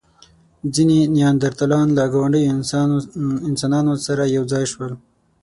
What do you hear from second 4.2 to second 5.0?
یو ځای شول.